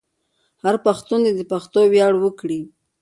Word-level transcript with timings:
هر 0.63 0.75
پښتون 0.85 1.19
دې 1.25 1.33
د 1.35 1.41
پښتو 1.51 1.81
ویاړ 1.93 2.13
وکړي. 2.19 2.61